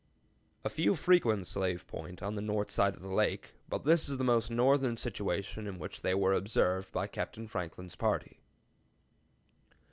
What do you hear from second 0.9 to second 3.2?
frequent Slave Point, on the north side of the